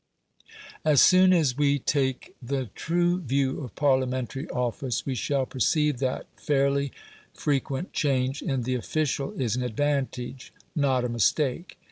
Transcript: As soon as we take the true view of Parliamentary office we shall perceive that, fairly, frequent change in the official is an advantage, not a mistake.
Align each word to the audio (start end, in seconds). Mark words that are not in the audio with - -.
As 0.83 0.99
soon 0.99 1.31
as 1.31 1.55
we 1.55 1.77
take 1.77 2.35
the 2.41 2.71
true 2.73 3.19
view 3.21 3.61
of 3.63 3.75
Parliamentary 3.75 4.49
office 4.49 5.05
we 5.05 5.13
shall 5.13 5.45
perceive 5.45 5.99
that, 5.99 6.25
fairly, 6.37 6.91
frequent 7.35 7.93
change 7.93 8.41
in 8.41 8.63
the 8.63 8.73
official 8.73 9.31
is 9.39 9.55
an 9.55 9.61
advantage, 9.61 10.51
not 10.75 11.05
a 11.05 11.09
mistake. 11.09 11.77